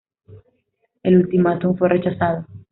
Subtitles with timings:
[1.03, 2.47] El ultimátum fue rechazado.